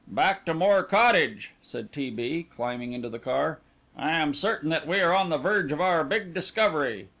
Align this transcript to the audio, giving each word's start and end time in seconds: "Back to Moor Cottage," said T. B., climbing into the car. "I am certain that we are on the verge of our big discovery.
"Back 0.07 0.45
to 0.47 0.55
Moor 0.55 0.81
Cottage," 0.81 1.51
said 1.61 1.93
T. 1.93 2.09
B., 2.09 2.47
climbing 2.55 2.93
into 2.93 3.07
the 3.07 3.19
car. 3.19 3.59
"I 3.95 4.13
am 4.17 4.33
certain 4.33 4.69
that 4.71 4.87
we 4.87 4.99
are 4.99 5.13
on 5.13 5.29
the 5.29 5.37
verge 5.37 5.71
of 5.71 5.79
our 5.79 6.03
big 6.03 6.33
discovery. 6.33 7.07